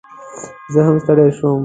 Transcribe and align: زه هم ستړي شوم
زه 0.73 0.79
هم 0.87 0.97
ستړي 1.03 1.27
شوم 1.37 1.59